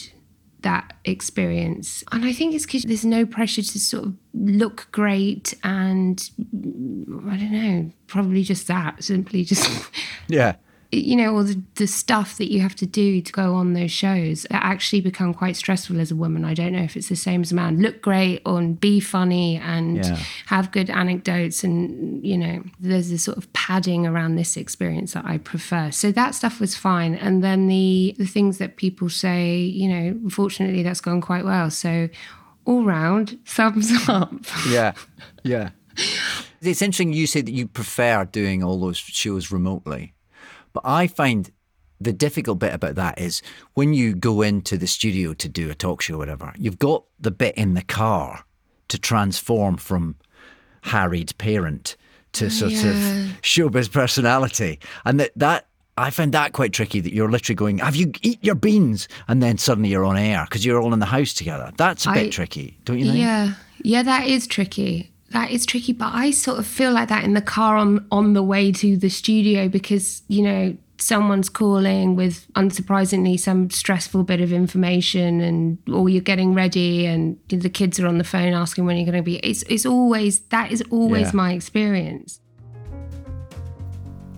[0.67, 5.55] that experience and i think it's because there's no pressure to sort of look great
[5.63, 6.31] and
[7.31, 9.71] i don't know probably just that simply just
[10.29, 10.57] Yeah.
[10.93, 13.91] You know all the, the stuff that you have to do to go on those
[13.91, 17.43] shows actually become quite stressful as a woman i don't know if it's the same
[17.43, 20.19] as a man look great and be funny and Yeah.
[20.47, 25.25] have good anecdotes and you know there's this sort of padding around this experience that
[25.25, 29.57] i prefer so that stuff was fine and then the the things that people say
[29.59, 32.09] you know unfortunately that's gone quite well so
[32.65, 34.33] all round thumbs up
[34.69, 34.93] Yeah.
[35.45, 35.71] Yeah.
[36.61, 40.15] It's interesting you say that you prefer doing all those shows remotely.
[40.77, 41.51] But I find
[42.03, 43.41] the difficult bit about that is
[43.73, 47.05] when you go into the studio to do a talk show or whatever, you've got
[47.19, 48.45] the bit in the car
[48.89, 50.17] to transform from
[50.83, 51.97] harried parent
[52.33, 52.91] to oh, sort Yeah.
[52.91, 52.97] of
[53.41, 54.79] showbiz personality.
[55.07, 58.39] And that, that I find that quite tricky that you're literally going, Have you eat
[58.45, 59.09] your beans?
[59.29, 61.73] And then suddenly you're on air because you're all in the house together.
[61.79, 63.17] That's a bit tricky, don't you think?
[63.17, 65.11] Yeah, yeah, that is tricky.
[65.31, 68.33] That is tricky, but I sort of feel like that in the car on on
[68.35, 74.41] the way to the studio because you know someone's calling with unsurprisingly some stressful bit
[74.41, 78.87] of information and or you're getting ready and the kids are on the phone asking
[78.87, 79.37] when you're going to be.
[79.39, 81.33] It's it's always that is always Yeah.
[81.35, 82.41] my experience.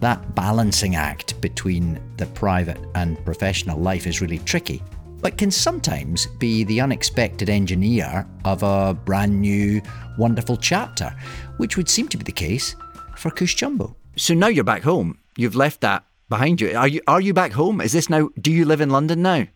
[0.01, 4.83] That balancing act between the private and professional life is really tricky,
[5.21, 9.81] but can sometimes be the unexpected engineer of a brand new,
[10.17, 11.15] wonderful chapter,
[11.57, 12.77] which would seem to be the case
[13.17, 13.97] for Cush Jumbo.
[14.17, 15.19] So now you're back home.
[15.37, 16.77] You've left that behind you.
[16.77, 17.81] Are you are you back home?
[17.81, 19.47] Is this now do you live in London now?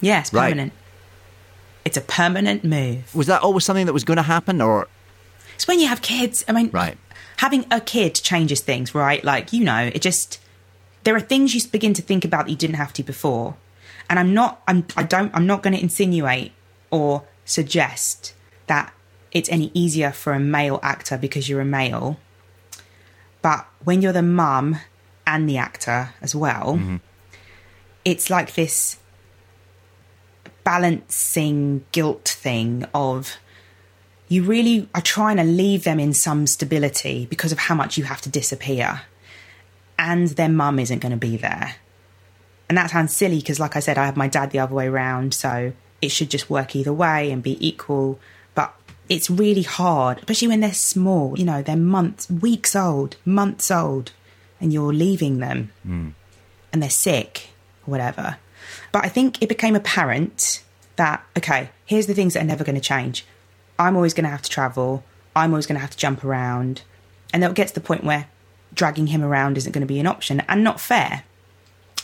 [0.00, 0.48] Yes, Right.
[0.50, 0.72] permanent.
[1.84, 3.14] It's a permanent move.
[3.14, 4.88] Was that always something that was going to happen or
[5.54, 6.44] It's when you have kids.
[6.48, 6.96] I mean, Right.
[7.38, 9.22] having a kid changes things, right?
[9.24, 10.38] Like, you know, it just
[11.04, 13.56] there are things you begin to think about that you didn't have to before.
[14.12, 16.52] And I'm not I'm I don't I'm not going to insinuate
[16.90, 18.34] or suggest
[18.66, 18.92] that
[19.30, 22.18] it's any easier for a male actor because you're a male.
[23.40, 24.76] But when you're the mum
[25.26, 26.96] and the actor as well, mm-hmm.
[28.04, 28.98] it's like this
[30.62, 33.38] balancing guilt thing of
[34.28, 38.04] you really are trying to leave them in some stability because of how much you
[38.04, 39.00] have to disappear.
[39.98, 41.76] And their mum isn't going to be there
[42.72, 44.88] and that sounds silly because like i said i have my dad the other way
[44.88, 48.18] round so it should just work either way and be equal
[48.54, 48.74] but
[49.08, 54.12] it's really hard especially when they're small you know they're months weeks old months old
[54.62, 56.10] and you're leaving them hmm.
[56.72, 57.50] and they're sick
[57.86, 58.38] or whatever.
[58.92, 60.62] But I think it became apparent
[60.96, 63.26] that, okay, here's the things that are never going to change.
[63.78, 65.02] I'm always going to have to travel.
[65.34, 66.82] I'm always going to have to jump around.
[67.32, 68.28] And then it'll get to the point where
[68.72, 71.24] dragging him around isn't going to be an option and not fair.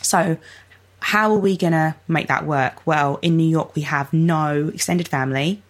[0.01, 0.37] So,
[1.01, 2.85] how are we going to make that work?
[2.85, 5.61] Well, in New York, we have no extended family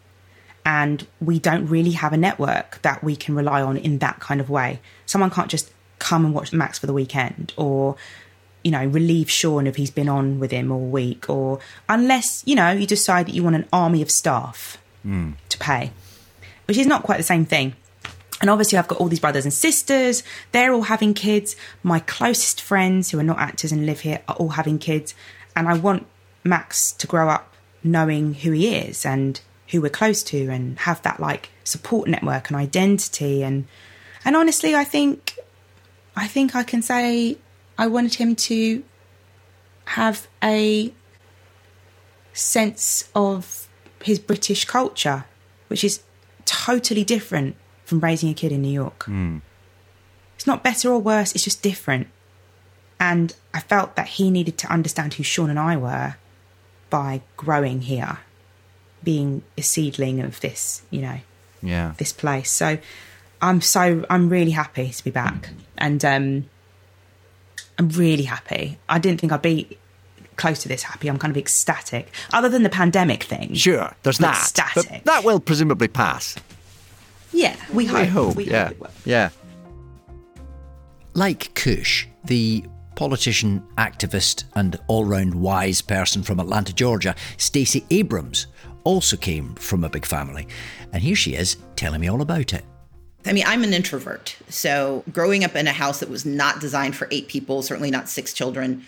[0.65, 4.41] and we don't really have a network that we can rely on in that kind
[4.41, 4.79] of way.
[5.05, 7.95] Someone can't just come and watch Max for the weekend or
[8.63, 12.55] you know relieve Sean if he's been on with him all week or unless you
[12.55, 15.31] know you decide that you want an army of staff hmm.
[15.49, 15.91] to pay
[16.67, 17.75] which is not quite the same thing
[18.41, 20.23] and obviously I've got all these brothers and sisters.
[20.51, 21.55] They're all having kids.
[21.83, 25.13] My closest friends who are not actors and live here are all having kids.
[25.55, 26.07] And I want
[26.43, 31.01] Max to grow up knowing who he is and who we're close to and have
[31.01, 33.43] that like support network and identity.
[33.43, 33.67] And
[34.23, 35.37] and honestly I think
[36.15, 37.37] I think I can say
[37.77, 38.83] I wanted him to
[39.85, 40.93] have a
[42.33, 43.67] sense of
[44.01, 45.25] his British culture,
[45.67, 46.03] which is
[46.45, 47.55] totally different
[47.89, 49.03] from raising a kid in New York.
[49.03, 49.39] Hmm.
[50.35, 52.07] It's not better or worse, it's just different.
[52.99, 56.15] And I felt that he needed to understand who Sean and I were
[56.89, 58.19] by growing here,
[59.03, 61.19] being a seedling of this, you know,
[61.61, 61.93] Yeah.
[61.97, 62.51] this place.
[62.51, 62.77] So
[63.41, 66.45] I'm so I'm really happy to be back, and um,
[67.77, 68.77] I'm really happy.
[68.89, 69.77] I didn't think I'd be
[70.35, 71.07] close to this happy.
[71.09, 72.09] I'm kind of ecstatic.
[72.33, 74.35] Other than the pandemic thing, Sure, there's that.
[74.37, 74.89] Ecstatic.
[74.89, 76.35] But that will presumably pass.
[77.31, 77.97] Yeah, we hope.
[77.97, 78.35] I hope.
[78.35, 78.63] We yeah.
[78.63, 78.91] hope it will.
[79.05, 79.29] Yeah.
[81.13, 82.63] Like Cush, the
[82.95, 88.47] politician, activist, and all round wise person from Atlanta, Georgia, Stacey Abrams,
[88.83, 90.47] also came from a big family.
[90.91, 92.65] And here she is telling me all about it.
[93.25, 94.35] I mean, I'm an introvert.
[94.49, 98.09] So growing up in a house that was not designed for eight people, certainly not
[98.09, 98.85] six children,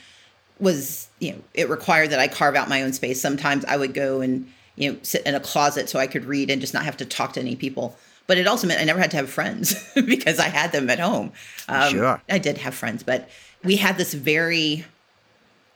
[0.59, 3.21] was, you know, it required that I carve out my own space.
[3.21, 6.49] Sometimes I would go and, you know, sit in a closet so I could read
[6.49, 7.97] and just not have to talk to any people.
[8.27, 10.99] But it also meant I never had to have friends because I had them at
[10.99, 11.31] home.
[11.67, 12.21] Um, Sure.
[12.29, 13.29] I did have friends, but
[13.63, 14.85] we had this very,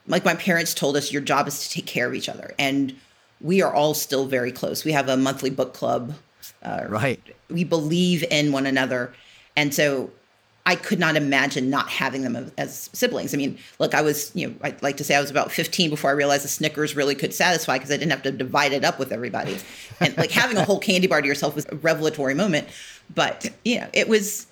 [0.06, 2.54] like my parents told us, your job is to take care of each other.
[2.58, 2.96] And
[3.40, 4.84] we are all still very close.
[4.84, 6.14] We have a monthly book club.
[6.62, 7.20] Uh, right.
[7.50, 9.12] We believe in one another.
[9.56, 10.10] And so
[10.66, 13.32] I could not imagine not having them as- siblings.
[13.32, 15.90] I mean, look, I was, you know, I'd like to say I was about 15
[15.90, 18.84] before I realized the Snickers really could satisfy because I didn't have to divide it
[18.84, 19.56] up with everybody.
[20.00, 22.66] And like having a whole candy bar to yourself was a revelatory moment.
[23.14, 24.48] But, you know, it was,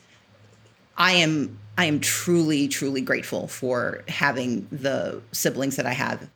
[0.97, 6.31] I am, I am truly, truly grateful for having the siblings that I have.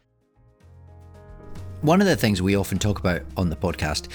[1.83, 4.09] One of the things we often talk about on the podcast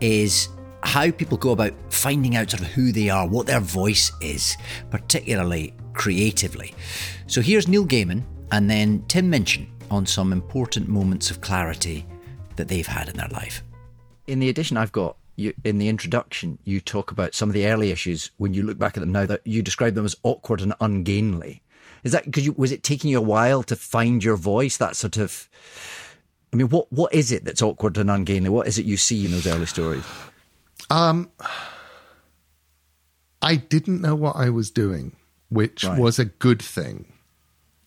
[0.00, 0.48] is
[0.82, 4.56] how people go about finding out sort of who they are, what their voice is,
[4.90, 6.74] particularly creatively.
[7.26, 12.06] So here's Neil Gaiman and then Tim Minchin on some important moments of clarity
[12.56, 13.62] that they've had in their life.
[14.26, 17.66] In the edition I've got, you, in the introduction, you talk about some of the
[17.66, 20.60] early issues when you look back at them now that you describe them as awkward
[20.60, 21.62] and ungainly.
[22.04, 24.76] Is that because was it taking you a while to find your voice?
[24.76, 25.48] That sort of,
[26.52, 28.50] I mean, what what is it that's awkward and ungainly?
[28.50, 30.04] What is it you see in those early stories?
[30.90, 31.30] Um,
[33.42, 35.16] I didn't know what I was doing,
[35.48, 35.98] which Right.
[35.98, 37.12] was a good thing.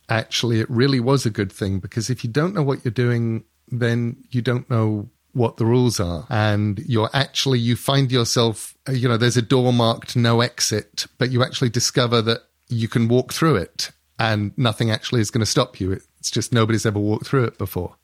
[0.10, 3.44] Actually, it really was a good thing because if you don't know what you're doing,
[3.70, 6.26] then you don't know what the rules are.
[6.30, 11.32] And you're actually, you find yourself, you know, there's a door marked no exit, but
[11.32, 15.46] you actually discover that you can walk through it and nothing actually is going to
[15.50, 15.92] stop you.
[15.94, 17.96] It's just nobody's ever walked through it before.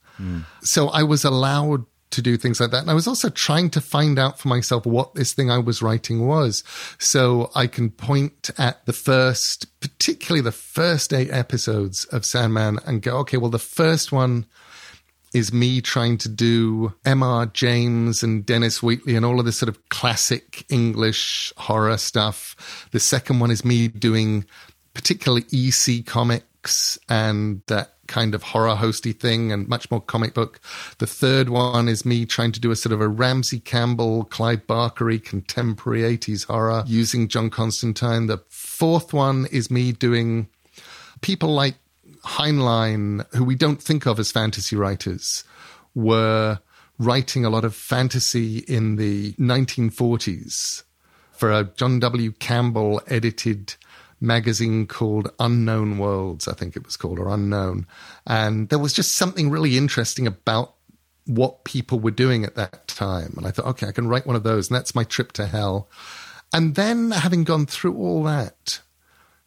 [0.61, 2.81] So I was allowed to do things like that.
[2.81, 5.81] And I was also trying to find out for myself what this thing I was
[5.81, 6.63] writing was.
[6.99, 13.01] So I can point at the first, particularly the first eight episodes of Sandman and
[13.01, 14.45] go, okay, well, the first one
[15.33, 17.47] is me trying to do M.R.
[17.47, 22.87] James and Dennis Wheatley and all of this sort of classic English horror stuff.
[22.91, 24.45] The second one is me doing
[24.93, 27.61] particularly EC comics and
[28.07, 30.59] kind of horror hosty thing and much more comic book.
[30.97, 34.65] The third one is me trying to do a sort of a Ramsey Campbell, Clive
[34.67, 38.27] Barkery contemporary 80s horror using John Constantine.
[38.27, 40.47] The fourth one is me doing
[41.21, 41.75] people like
[42.23, 45.43] Heinlein, who we don't think of as fantasy writers,
[45.95, 46.59] were
[46.99, 50.83] writing a lot of fantasy in the 1940s
[51.31, 52.31] for a John W.
[52.33, 53.75] Campbell edited
[54.19, 57.85] magazine called Unknown Worlds, I think it was called, or Unknown.
[58.25, 60.75] And there was just something really interesting about
[61.25, 63.33] what people were doing at that time.
[63.37, 64.69] And I thought, okay, I can write one of those.
[64.69, 65.89] And that's my trip to hell.
[66.53, 68.79] And then having gone through all that,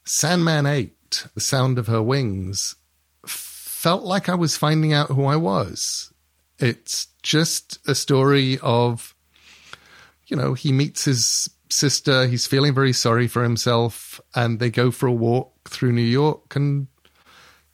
[0.04, 2.76] Sandman 8, The Sound of Her Wings,
[3.26, 6.12] felt like I was finding out who I was.
[6.58, 9.14] It's just a story of,
[10.26, 14.90] you know, he meets his sister, he's feeling very sorry for himself, and they go
[14.90, 16.88] for a walk through New York and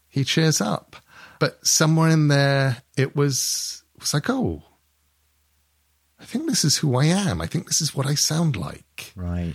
[0.08, 0.96] he cheers up.
[1.38, 4.62] But somewhere in there, it was, it was like, oh,
[6.18, 7.40] I think this is who I am.
[7.40, 9.12] I think this is what I sound like.
[9.14, 9.54] Right.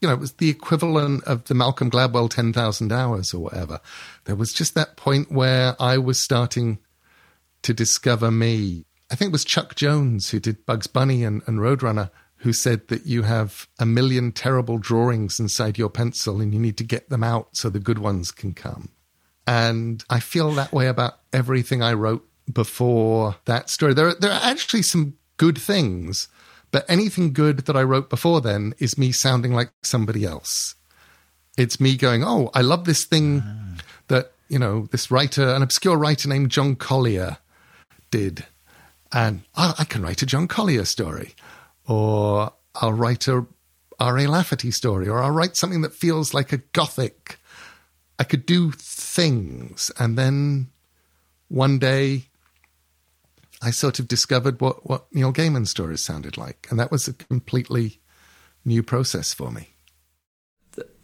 [0.00, 3.80] You know, it was the equivalent of the Malcolm Gladwell 10,000 hours or whatever.
[4.24, 6.78] There was just that point where I was starting
[7.62, 8.86] to discover me.
[9.10, 12.88] I think it was Chuck Jones who did Bugs Bunny and, and Roadrunner who said
[12.88, 17.10] that you have a million terrible drawings inside your pencil and you need to get
[17.10, 18.88] them out so the good ones can come.
[19.46, 23.92] And I feel that way about everything I wrote before that story.
[23.92, 26.28] There are, there are actually some good things,
[26.70, 30.76] but anything good that I wrote before then is me sounding like somebody else.
[31.58, 33.42] It's me going, oh, I love this thing
[34.08, 37.36] that, you know, this writer, an obscure writer named John Collier
[38.10, 38.46] did.
[39.12, 41.34] And I can write a John Collier story.
[41.90, 43.46] Or I'll write a
[43.98, 44.28] R.A.
[44.28, 47.40] Lafferty story, or I'll write something that feels like a gothic.
[48.16, 50.68] I could do things, and then
[51.48, 52.26] one day
[53.60, 56.68] I sort of discovered what, what Neil Gaiman stories sounded like.
[56.70, 58.00] And that was a completely
[58.64, 59.70] new process for me.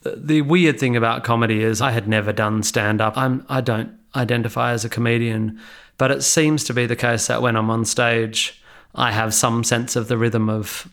[0.03, 3.15] The, the weird thing about comedy is I had never done stand up.
[3.17, 5.59] I don't identify as a comedian,
[5.99, 8.63] but it seems to be the case that when I'm on stage,
[8.97, 10.89] I have some sense of the rhythm of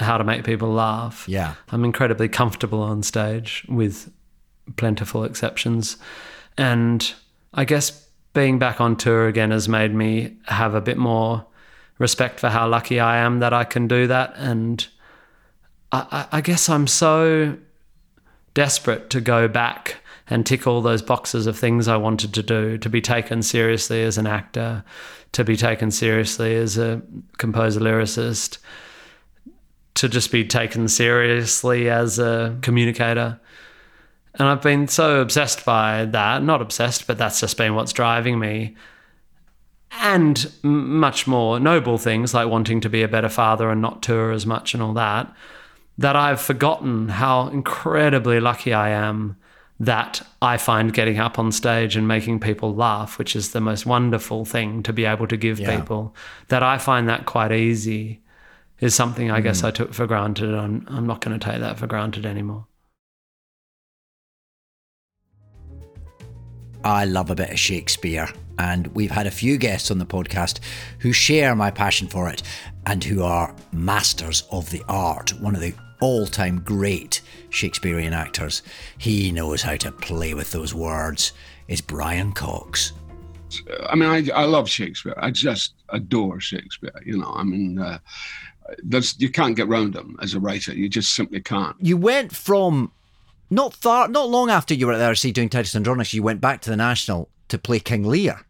[0.00, 1.26] how to make people laugh.
[1.28, 1.54] Yeah.
[1.70, 4.10] I'm incredibly comfortable on stage with
[4.76, 5.96] plentiful exceptions.
[6.56, 7.12] And
[7.54, 11.44] I guess being back on tour again has made me have a bit more
[11.98, 14.32] respect for how lucky I am that I can do that.
[14.36, 14.86] And
[15.92, 17.56] I, I guess I'm so
[18.54, 19.96] desperate to go back
[20.28, 24.02] and tick all those boxes of things I wanted to do to be taken seriously
[24.02, 24.84] as an actor,
[25.32, 27.02] to be taken seriously as a
[27.38, 28.58] composer lyricist,
[29.94, 33.40] to just be taken seriously as a communicator.
[34.34, 38.38] And I've been so obsessed by that, not obsessed, but that's just been what's driving
[38.38, 38.76] me.
[40.00, 44.32] And much more noble things like wanting to be a better father and not tour
[44.32, 45.30] as much and all that,
[45.98, 49.36] that I've forgotten how incredibly lucky I am
[49.80, 53.84] that I find getting up on stage and making people laugh, which is the most
[53.86, 55.76] wonderful thing to be able to give Yeah.
[55.78, 56.14] people,
[56.48, 58.20] that I find that quite easy
[58.80, 59.68] is something I guess Mm.
[59.68, 60.50] I took for granted.
[60.50, 62.66] and I'm, I'm not going to take that for granted anymore.
[66.84, 70.58] I love a bit of Shakespeare, and we've had a few guests on the podcast
[70.98, 72.42] who share my passion for it
[72.86, 75.32] and who are masters of the art.
[75.40, 78.62] One of the all time great Shakespearean actors,
[78.98, 81.32] he knows how to play with those words,
[81.68, 82.92] is Brian Cox.
[83.88, 85.14] I mean, I, I love Shakespeare.
[85.16, 86.92] I just adore Shakespeare.
[87.04, 87.98] You know, I mean, uh,
[88.82, 90.74] there's you can't get round him as a writer.
[90.74, 91.76] You just simply can't.
[91.80, 92.90] You went from
[93.48, 96.40] not far, not long after you were at the RC doing Titus Andronicus, you went
[96.40, 98.40] back to the National to play King Lear.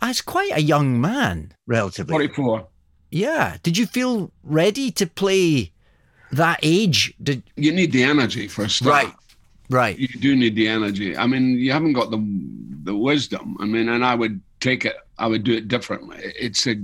[0.00, 2.12] As quite a young man, relatively.
[2.12, 2.68] Forty-four.
[3.10, 3.58] Yeah.
[3.62, 5.73] Did you feel ready to play
[6.36, 7.14] that age?
[7.22, 9.04] Did you need the energy for a start?
[9.04, 9.14] Right.
[9.70, 9.98] Right.
[9.98, 11.16] You do need the energy.
[11.16, 12.22] I mean, you haven't got the
[12.82, 13.56] the wisdom.
[13.60, 14.96] I mean, and I would take it.
[15.18, 16.18] I would do it differently.
[16.20, 16.76] It's a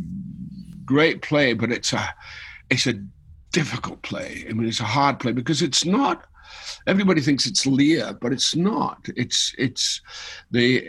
[0.85, 2.15] great play, but it's a
[2.71, 2.95] it's a
[3.53, 4.47] difficult play.
[4.49, 6.25] I mean, it's a hard play because it's not.
[6.87, 9.07] Everybody thinks it's Lear, but it's not.
[9.17, 10.01] It's it's
[10.51, 10.89] the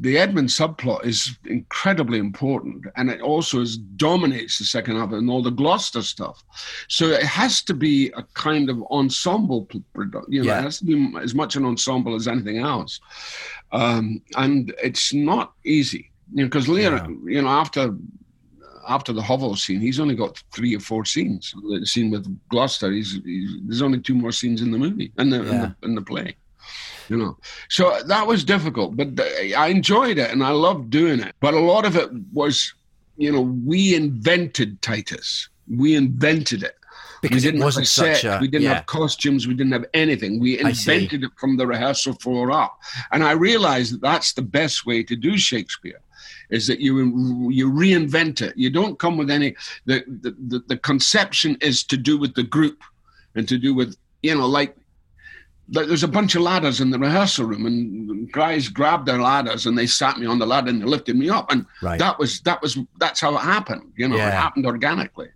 [0.00, 5.30] the Edmund subplot is incredibly important, and it also is, dominates the second half and
[5.30, 6.42] all the Gloucester stuff.
[6.88, 10.32] So it has to be a kind of ensemble production.
[10.32, 10.58] You know, Yeah.
[10.60, 13.00] it has to be as much an ensemble as anything else,
[13.70, 16.10] um, and it's not easy.
[16.34, 17.94] You know, because Lear, you know, after
[18.88, 21.54] after the hovel scene, he's only got three or four scenes.
[21.68, 25.32] The scene with Gloucester, he's, he's there's only two more scenes in the movie and
[25.32, 25.70] the, in, Yeah.
[25.80, 26.36] the in the play.
[27.08, 27.36] You know,
[27.68, 29.08] so that was difficult, but
[29.56, 31.34] I enjoyed it and I loved doing it.
[31.40, 32.72] But a lot of it was,
[33.16, 35.48] you know, we invented Titus.
[35.68, 36.76] We invented it.
[37.20, 38.16] Because we it didn't wasn't have a set.
[38.22, 38.74] such a- we didn't yeah.
[38.74, 39.46] have costumes.
[39.46, 40.40] We didn't have anything.
[40.40, 42.78] We invented it from the rehearsal floor up.
[43.10, 46.00] And I realized that that's the best way to do Shakespeare
[46.52, 46.92] is that you
[47.50, 48.54] you reinvent it.
[48.56, 49.56] You don't come with any.
[49.86, 52.78] The, the the conception is to do with the group,
[53.34, 54.76] and to do with you know like.
[55.72, 59.66] like, There's a bunch of ladders in the rehearsal room, and guys grabbed their ladders
[59.66, 61.98] and they sat me on the ladder and they lifted me up, and Right.
[61.98, 63.92] that was that was that's how it happened.
[63.96, 65.28] You know, it happened organically.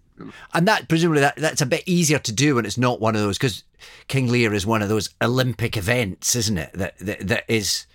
[0.55, 3.21] And that presumably that, that's a bit easier to do when it's not one of
[3.21, 3.65] those because
[4.09, 6.71] King Lear is one of those Olympic events, isn't it?
[6.73, 7.87] That that, that is,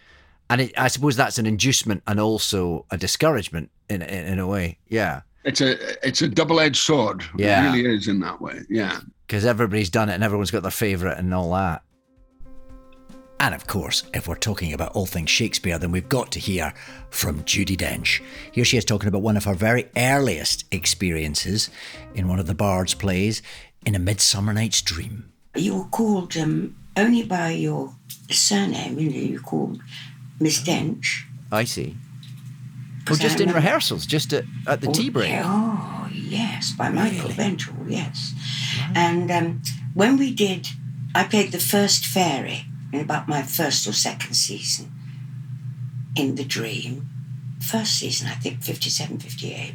[0.52, 4.46] and it, I suppose that's an inducement and also a discouragement in in, in a
[4.46, 4.78] way.
[4.88, 7.24] Yeah, It's a it's a double edged sword.
[7.38, 7.70] Yeah.
[7.70, 8.62] It really is in that way.
[8.70, 9.00] Yeah.
[9.26, 11.82] because everybody's done it and everyone's got their favourite and all that.
[13.40, 16.74] And of course, if we're talking about all things Shakespeare, then we've got to hear
[17.10, 18.22] from Judi Dench.
[18.52, 21.72] Here she is talking about one of her very earliest experiences
[22.14, 23.42] in one of the Bard's plays,
[23.84, 25.32] in A Midsummer Night's Dream.
[25.56, 27.96] You were called um, only by your
[28.30, 29.80] surname, you know, you were called
[30.42, 31.24] Miss Dench.
[31.52, 31.96] I see.
[33.08, 35.30] Well, just in rehearsals, just at, at the Oh, tea break.
[35.30, 38.34] yeah, Oh, yes, by Michael Benthall, yes.
[38.96, 39.62] And um,
[39.94, 40.68] when we did,
[41.14, 44.92] I played the first fairy in about my first or second season
[46.16, 47.08] in The Dream.
[47.60, 49.74] First season, I think 57, 58,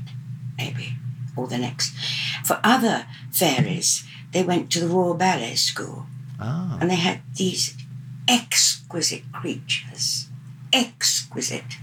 [0.59, 0.95] maybe,
[1.37, 1.95] or the next.
[2.45, 6.07] For other fairies, they went to the Royal Ballet School.
[6.41, 6.79] Ah.
[6.81, 7.77] And they had these
[8.29, 10.26] exquisite creatures,
[10.77, 11.77] exquisite.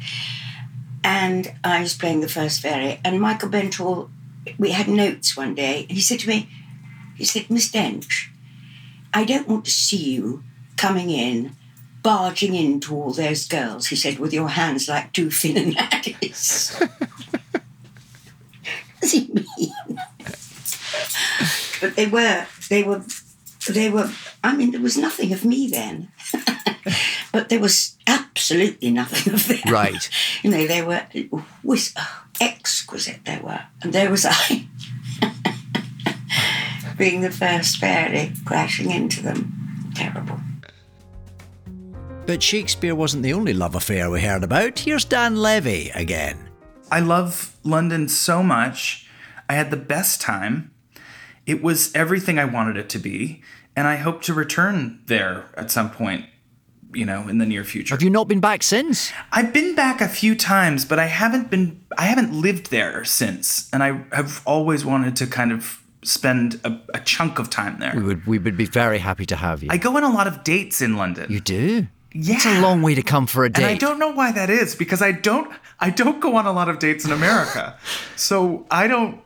[1.04, 4.10] And I was playing the first fairy, and Michael Benthall,
[4.58, 6.50] we had notes one day, and he said to me,
[7.18, 8.30] He said, Miss Dench,
[9.14, 10.44] I don't want to see you
[10.78, 11.56] coming in,
[12.02, 15.74] barging into all those girls, he said, with your hands like two Finn
[19.02, 19.74] does he mean?
[21.82, 23.04] but they were, they were,
[23.70, 24.12] they were,
[24.44, 26.12] I mean, there was nothing of me then.
[27.32, 27.98] but there was
[28.44, 29.60] absolutely nothing of them.
[29.72, 30.10] Right.
[30.44, 31.06] You know, they were
[31.64, 33.62] whis- oh, exquisite, they were.
[33.82, 34.68] And there was I,
[36.98, 39.92] being the first fairy, crashing into them.
[39.96, 40.38] Terrible.
[42.26, 44.80] But Shakespeare wasn't the only love affair we heard about.
[44.80, 46.50] Here's Dan Levy again.
[46.92, 49.08] I love London so much.
[49.48, 50.74] I had the best time.
[51.46, 53.42] It was everything I wanted it to be.
[53.78, 56.26] And I hope to return there at some point,
[56.94, 57.94] you know, in the near future.
[57.94, 59.12] Have you not been back since?
[59.32, 63.70] I've been back a few times, but I haven't been I haven't lived there since.
[63.72, 67.94] And I have always wanted to kind of spend a, a chunk of time there.
[67.96, 69.70] We would we would be very happy to have you.
[69.72, 71.32] I go on a lot of dates in London.
[71.32, 71.88] You do?
[72.14, 72.36] Yeah.
[72.36, 73.64] It's a long way to come for a date.
[73.64, 76.54] And I don't know why that is because I don't I don't go on a
[76.54, 77.78] lot of dates in America.
[78.16, 79.20] so I don't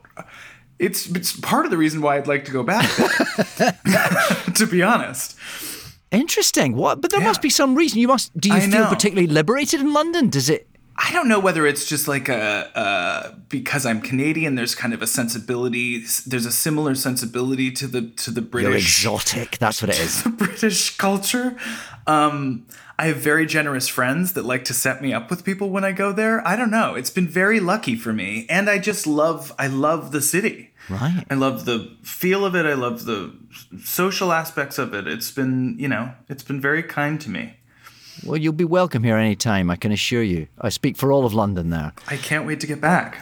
[0.79, 2.87] it's it's part of the reason why I'd like to go back
[4.55, 5.37] to be honest.
[6.11, 6.75] Interesting.
[6.75, 7.01] What?
[7.01, 7.99] But there must be some reason.
[7.99, 8.35] You must.
[8.39, 8.89] Do you I feel know.
[8.89, 10.29] particularly liberated in London?
[10.29, 10.67] Does it?
[10.99, 14.55] I don't know whether it's just like a uh, because I'm Canadian.
[14.55, 16.03] There's kind of a sensibility.
[16.25, 19.03] There's a similar sensibility to the to the British.
[19.03, 19.59] You're exotic.
[19.59, 20.23] That's what it is.
[20.23, 21.55] the British culture.
[22.07, 22.65] Um,
[22.97, 25.91] I have very generous friends that like to set me up with people when I
[25.91, 26.45] go there.
[26.47, 26.95] I don't know.
[26.95, 29.53] It's been very lucky for me, and I just love.
[29.59, 30.73] I love the city.
[30.89, 31.25] Right.
[31.29, 32.65] I love the feel of it.
[32.65, 33.35] I love the
[33.83, 35.07] social aspects of it.
[35.07, 37.56] It's been, you know, it's been very kind to me.
[38.25, 39.69] Well, you'll be welcome here any time.
[39.69, 40.47] I can assure you.
[40.59, 41.93] I speak for all of London there.
[42.07, 43.19] I can't wait to get back.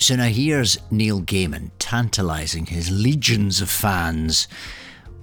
[0.00, 4.46] So now here's Neil Gaiman tantalising his legions of fans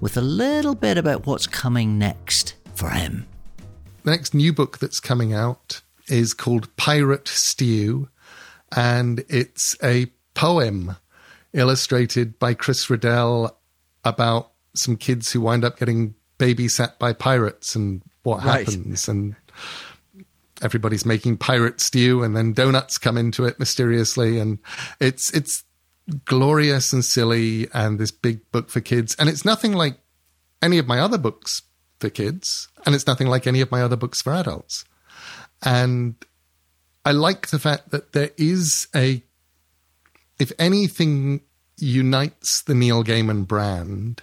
[0.00, 3.26] with a little bit about what's coming next for him.
[4.02, 8.08] The next new book that's coming out is called Pirate Stew,
[8.76, 10.96] and it's a poem
[11.52, 13.58] illustrated by Chris Riddell
[14.04, 18.66] about some kids who wind up getting babysat by pirates and what Right.
[18.66, 19.08] happens.
[19.08, 19.36] And
[20.62, 24.58] everybody's making pirate stew, and then donuts come into it mysteriously, and
[25.00, 25.64] it's it's
[26.24, 29.98] glorious and silly, and this big book for kids, and it's nothing like
[30.62, 31.62] any of my other books
[31.98, 34.84] for kids, and it's nothing like any of my other books for adults.
[35.62, 36.14] And
[37.04, 39.22] I like the fact that there is a,
[40.38, 41.40] if anything
[41.78, 44.22] unites the Neil Gaiman brand,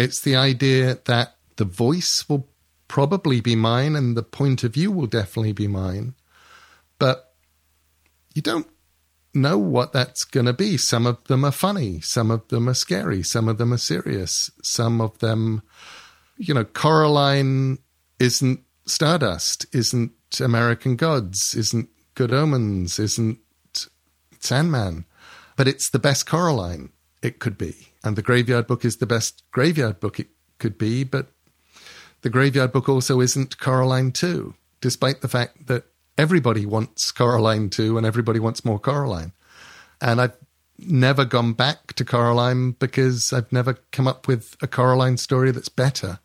[0.00, 2.48] it's the idea that the voice will
[2.88, 6.14] probably be mine and the point of view will definitely be mine.
[6.98, 7.34] But
[8.34, 8.66] you don't
[9.34, 10.76] know what that's going to be.
[10.76, 14.50] Some of them are funny, some of them are scary, some of them are serious,
[14.62, 15.62] some of them,
[16.36, 17.78] you know, Coraline
[18.18, 23.38] isn't Stardust, isn't American Gods, isn't Good Omens, isn't
[24.40, 25.04] Sandman,
[25.56, 26.90] but it's the best Coraline
[27.22, 27.89] it could be.
[28.02, 30.28] And the Graveyard Book is the best Graveyard Book it
[30.58, 31.28] could be, but
[32.22, 35.84] the Graveyard Book also isn't Coraline 2, despite the fact that
[36.16, 39.32] everybody wants Coraline 2 and everybody wants more Coraline.
[40.00, 40.36] And I've
[40.78, 45.68] never gone back to Coraline because I've never come up with a Coraline story that's
[45.68, 46.18] better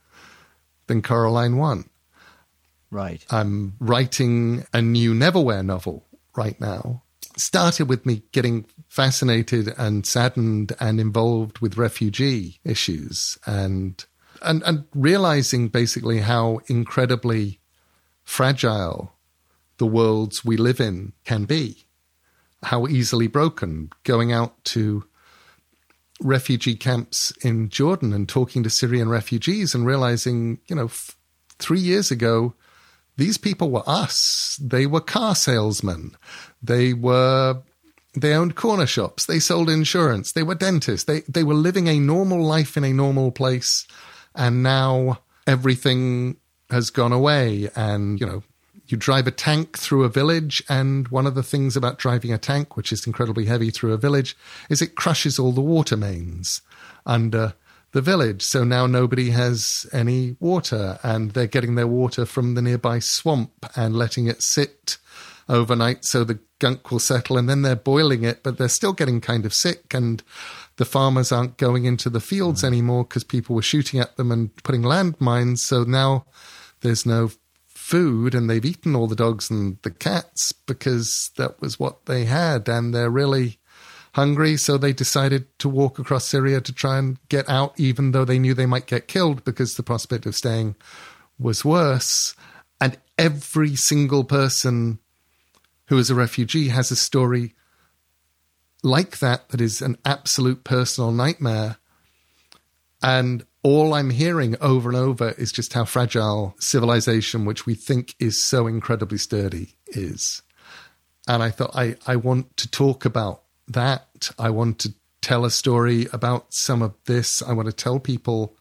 [0.88, 1.90] than Coraline 1.
[2.92, 3.26] Right.
[3.30, 6.06] I'm writing a new Neverwhere novel
[6.36, 7.04] right now.
[7.38, 14.06] Started with me getting fascinated and saddened and involved with refugee issues and
[14.42, 17.60] and, and realizing basically how incredibly
[18.24, 19.16] fragile
[19.78, 21.86] the worlds we live in can be,
[22.64, 23.90] how easily broken.
[24.04, 25.06] Going out to
[26.22, 31.18] refugee camps in Jordan and talking to Syrian refugees and realizing, you know, f-
[31.60, 32.54] three years ago,
[33.18, 34.60] these people were us.
[34.62, 36.16] They were car salesmen.
[36.62, 37.62] They were
[38.14, 39.26] they owned corner shops.
[39.26, 40.32] They sold insurance.
[40.32, 41.06] They were dentists.
[41.06, 43.88] They they were living a normal life in a normal place,
[44.34, 46.38] and now everything
[46.70, 47.70] has gone away.
[47.76, 48.44] And you know,
[48.88, 52.38] you drive a tank through a village, and one of the things about driving a
[52.38, 54.38] tank, which is incredibly heavy through a village,
[54.70, 56.62] is it crushes all the water mains
[57.06, 57.54] under
[57.96, 58.42] the village.
[58.42, 63.66] So now nobody has any water, and they're getting their water from the nearby swamp
[63.74, 64.98] and letting it sit
[65.48, 69.22] overnight so the gunk will settle, and then they're boiling it, but they're still getting
[69.22, 70.24] kind of sick, and
[70.76, 72.68] the farmers aren't going into the fields mm.
[72.68, 75.60] anymore because people were shooting at them and putting landmines.
[75.60, 76.26] So now
[76.82, 77.32] there's no
[77.66, 82.26] food, and they've eaten all the dogs and the cats because that was what they
[82.26, 83.58] had, and they're really
[84.16, 88.24] hungry, so they decided to walk across Syria to try and get out, even though
[88.24, 90.76] they knew they might get killed because the prospect of staying
[91.38, 92.34] was worse.
[92.80, 95.00] And every single person
[95.88, 97.56] who is a refugee has a story
[98.84, 101.76] like that that is an absolute personal nightmare.
[103.04, 108.16] And all I'm hearing over and over is just how fragile civilization, which we think
[108.18, 110.42] is so incredibly sturdy, is.
[111.28, 114.32] And I thought, I, I want to talk about that.
[114.38, 117.42] I want to tell a story about some of this.
[117.42, 118.56] I want to tell people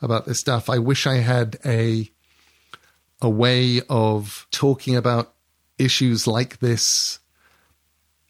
[0.00, 0.68] about this stuff.
[0.70, 2.10] I wish I had a
[3.22, 5.32] a way of talking about
[5.78, 7.18] issues like this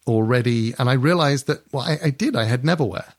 [0.07, 0.73] already.
[0.79, 2.35] And I realized that, well, I, I did.
[2.35, 3.13] I had Neverwhere,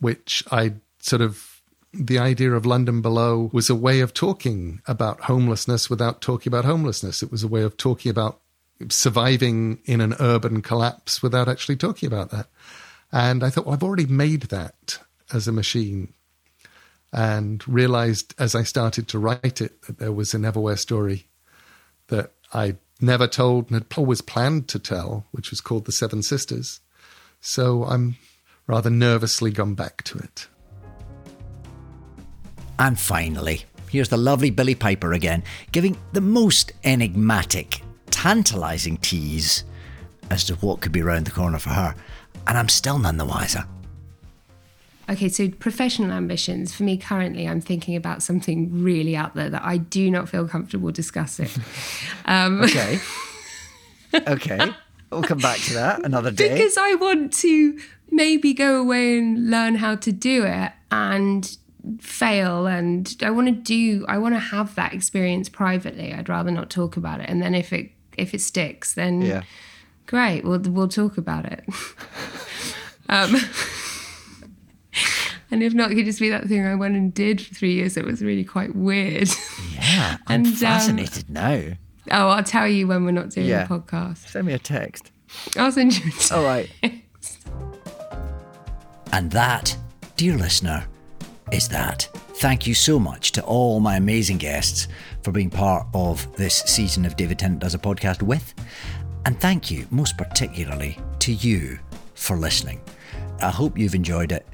[0.00, 1.62] which I sort of,
[1.94, 6.64] the idea of London Below was a way of talking about homelessness without talking about
[6.64, 7.22] homelessness.
[7.22, 8.40] It was a way of talking about
[8.90, 12.46] surviving in an urban collapse without actually talking about that.
[13.10, 14.98] And I thought, well, I've already made that
[15.32, 16.12] as a machine
[17.12, 21.26] and realized as I started to write it that there was a Neverwhere story
[22.08, 26.22] that I never told and had always planned to tell, which was called The Seven
[26.22, 26.80] Sisters.
[27.40, 28.16] So I'm
[28.66, 30.46] rather nervously gone back to it.
[32.78, 37.82] And finally, here's the lovely Billie Piper again, giving the most enigmatic,
[38.22, 39.64] tantalising tease
[40.30, 41.92] as to what could be round the corner for her.
[42.46, 43.64] And I'm still none the wiser.
[45.10, 49.64] Okay, so professional ambitions for me currently, I'm thinking about something really out there that
[49.64, 51.48] I do not feel comfortable discussing.
[52.24, 53.00] Um, Okay.
[54.28, 54.70] okay.
[55.10, 56.50] We'll come back to that another day.
[56.50, 57.76] because I want to
[58.12, 61.56] maybe go away and learn how to do it and
[61.98, 66.14] fail and I want to do I want to have that experience privately.
[66.14, 67.28] I'd rather not talk about it.
[67.28, 69.42] And then if it if it sticks, then Yeah.
[70.06, 70.44] great.
[70.44, 71.64] We'll we'll talk about it.
[73.08, 73.36] um,
[75.50, 77.74] and if not, it could just be that thing I went and did for three
[77.74, 77.96] years.
[77.96, 79.28] It was really quite weird.
[79.74, 81.62] Yeah, I'm And, um, fascinated now.
[82.10, 83.64] oh, I'll tell you when we're not doing Yeah.
[83.64, 84.28] a podcast.
[84.28, 85.10] Send me a text.
[85.56, 86.08] I'll send you.
[86.08, 86.32] A text.
[86.32, 86.70] All right.
[89.14, 89.76] And that,
[90.16, 90.86] dear listener,
[91.52, 92.08] is that.
[92.42, 94.88] Thank you so much to all my amazing guests
[95.22, 98.52] for being part of this season of David Tennant Does a Podcast with.
[99.24, 101.78] And thank you most particularly to you
[102.14, 102.80] for listening.
[103.40, 104.44] I hope you've enjoyed it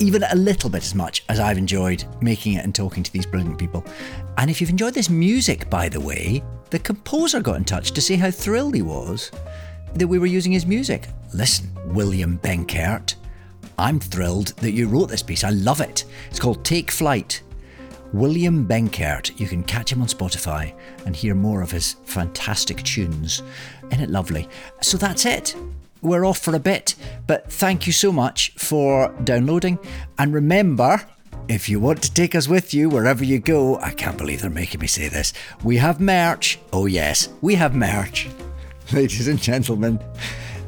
[0.00, 3.26] even a little bit as much as I've enjoyed making it and talking to these
[3.26, 3.84] brilliant people.
[4.36, 8.00] And if you've enjoyed this music, by the way, the composer got in touch to
[8.00, 9.30] say how thrilled he was
[9.94, 11.06] that we were using his music.
[11.32, 13.14] Listen, William Benkert,
[13.78, 15.44] I'm thrilled that you wrote this piece.
[15.44, 16.04] I love it.
[16.30, 17.42] It's called Take Flight.
[18.12, 19.38] William Benkert.
[19.38, 20.74] You can catch him on Spotify
[21.06, 23.42] and hear more of his fantastic tunes.
[23.90, 24.48] Isn't it lovely?
[24.80, 25.54] So that's it.
[26.02, 26.94] We're off for a bit,
[27.26, 29.78] but thank you so much for downloading.
[30.18, 31.00] And remember,
[31.48, 34.50] if you want to take us with you wherever you go, I can't believe they're
[34.50, 35.32] making me say this.
[35.62, 36.58] We have merch.
[36.72, 38.28] Oh, yes, we have merch.
[38.92, 40.00] Ladies and gentlemen,